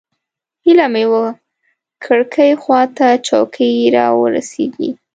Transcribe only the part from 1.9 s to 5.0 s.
کړکۍ خوا ته چوکۍ راورسېږي.